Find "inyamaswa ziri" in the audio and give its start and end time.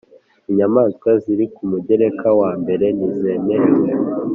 0.49-1.45